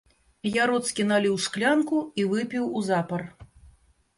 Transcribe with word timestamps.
Яроцкі 0.63 1.03
наліў 1.11 1.35
шклянку 1.47 2.01
і 2.23 2.25
выпіў 2.33 2.67
узапар. 2.81 3.21